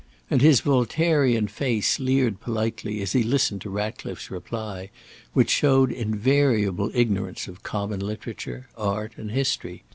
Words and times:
And 0.31 0.41
his 0.41 0.61
Voltairian 0.61 1.45
face 1.47 1.99
leered 1.99 2.39
politely 2.39 3.03
as 3.03 3.11
he 3.11 3.21
listened 3.21 3.61
to 3.61 3.69
Ratcliffe's 3.69 4.31
reply, 4.31 4.89
which 5.33 5.51
showed 5.51 5.91
invariable 5.91 6.89
ignorance 6.95 7.47
of 7.47 7.61
common 7.61 7.99
literature, 7.99 8.67
art, 8.75 9.11
and 9.17 9.29
history. 9.29 9.83